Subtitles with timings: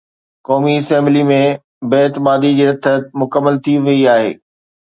[0.47, 1.37] قومي اسيمبلي ۾
[1.91, 2.91] بي اعتمادي جي رٿ
[3.25, 4.29] مڪمل ٿي وئي آهي